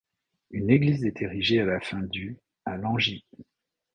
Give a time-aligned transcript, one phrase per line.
[0.49, 3.23] Une église est érigée à la fin du à Langy.